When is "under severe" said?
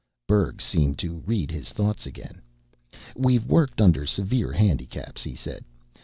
3.79-4.51